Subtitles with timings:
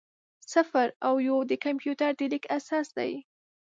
[0.53, 3.13] صفر او یو د کمپیوټر د لیک اساس دی.